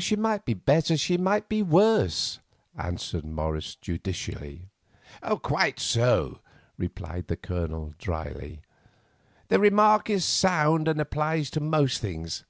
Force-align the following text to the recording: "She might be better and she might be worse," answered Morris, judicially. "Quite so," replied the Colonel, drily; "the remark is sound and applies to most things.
"She 0.00 0.16
might 0.16 0.44
be 0.44 0.54
better 0.54 0.94
and 0.94 1.00
she 1.00 1.16
might 1.16 1.48
be 1.48 1.62
worse," 1.62 2.40
answered 2.76 3.24
Morris, 3.24 3.76
judicially. 3.76 4.70
"Quite 5.22 5.78
so," 5.78 6.40
replied 6.76 7.28
the 7.28 7.36
Colonel, 7.36 7.94
drily; 7.96 8.62
"the 9.46 9.60
remark 9.60 10.10
is 10.10 10.24
sound 10.24 10.88
and 10.88 11.00
applies 11.00 11.48
to 11.50 11.60
most 11.60 11.98
things. 12.00 12.42